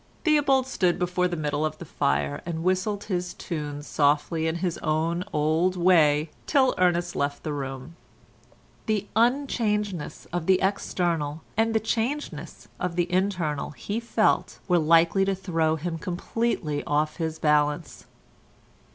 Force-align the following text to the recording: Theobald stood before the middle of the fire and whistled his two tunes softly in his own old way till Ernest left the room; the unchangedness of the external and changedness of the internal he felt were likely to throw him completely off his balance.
Theobald 0.23 0.65
stood 0.65 0.97
before 0.97 1.27
the 1.27 1.37
middle 1.37 1.63
of 1.63 1.77
the 1.77 1.85
fire 1.85 2.41
and 2.43 2.63
whistled 2.63 3.03
his 3.03 3.35
two 3.35 3.55
tunes 3.57 3.85
softly 3.85 4.47
in 4.47 4.55
his 4.55 4.79
own 4.79 5.23
old 5.31 5.75
way 5.75 6.31
till 6.47 6.73
Ernest 6.79 7.15
left 7.15 7.43
the 7.43 7.53
room; 7.53 7.95
the 8.87 9.07
unchangedness 9.15 10.25
of 10.33 10.47
the 10.47 10.59
external 10.59 11.43
and 11.55 11.75
changedness 11.83 12.67
of 12.79 12.95
the 12.95 13.11
internal 13.11 13.69
he 13.77 13.99
felt 13.99 14.57
were 14.67 14.79
likely 14.79 15.23
to 15.23 15.35
throw 15.35 15.75
him 15.75 15.99
completely 15.99 16.83
off 16.85 17.17
his 17.17 17.37
balance. 17.37 18.07